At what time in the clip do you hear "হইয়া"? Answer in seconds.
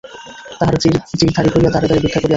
1.53-1.71